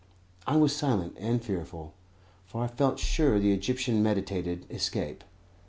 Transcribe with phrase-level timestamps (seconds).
[0.47, 1.93] I was silent and fearful,
[2.47, 5.23] for I felt sure the Egyptian meditated escape.